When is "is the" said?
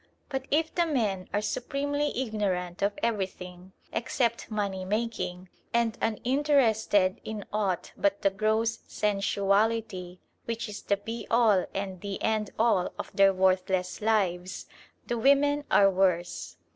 10.67-10.97